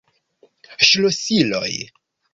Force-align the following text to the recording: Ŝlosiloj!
Ŝlosiloj! 0.87 1.73